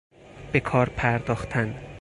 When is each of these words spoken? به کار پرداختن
به 0.51 0.59
کار 0.59 0.89
پرداختن 0.89 1.75